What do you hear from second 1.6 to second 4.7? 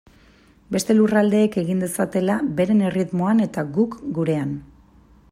egin dezatela beren erritmoan eta guk gurean.